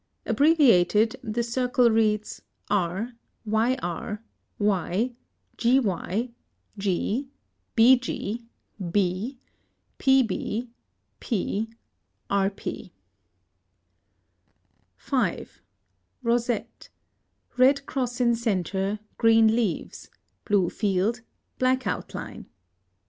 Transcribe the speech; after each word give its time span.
Abbreviated, 0.25 1.15
the 1.21 1.43
circle 1.43 1.91
reads 1.91 2.41
R, 2.71 3.13
YR, 3.45 4.23
Y, 4.57 5.13
GY, 5.57 6.29
G, 6.75 7.29
BG, 7.77 8.45
B, 8.91 9.37
PB, 9.99 10.69
P, 11.19 11.69
RP. 12.31 12.91
5. 14.97 15.61
Rosette. 16.23 16.89
Red 17.57 17.85
cross 17.85 18.19
in 18.19 18.33
centre, 18.35 18.97
green 19.19 19.55
leaves: 19.55 20.09
blue 20.45 20.71
field, 20.71 21.21
black 21.59 21.85
outline. 21.85 22.47